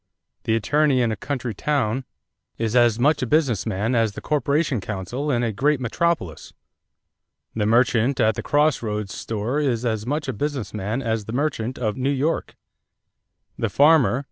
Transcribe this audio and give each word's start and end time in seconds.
The 0.45 0.55
attorney 0.55 1.03
in 1.03 1.11
a 1.11 1.15
country 1.15 1.53
town 1.53 2.05
is 2.57 2.75
as 2.75 2.97
much 2.97 3.21
a 3.21 3.27
business 3.27 3.67
man 3.67 3.93
as 3.93 4.13
the 4.13 4.19
corporation 4.19 4.81
counsel 4.81 5.29
in 5.29 5.43
a 5.43 5.51
great 5.51 5.79
metropolis. 5.79 6.53
The 7.53 7.67
merchant 7.67 8.19
at 8.19 8.33
the 8.33 8.41
cross 8.41 8.81
roads 8.81 9.13
store 9.13 9.59
is 9.59 9.85
as 9.85 10.07
much 10.07 10.27
a 10.27 10.33
business 10.33 10.73
man 10.73 11.03
as 11.03 11.25
the 11.25 11.33
merchant 11.33 11.77
of 11.77 11.97
New 11.97 12.09
York. 12.09 12.55
The 13.59 13.69
farmer... 13.69 14.19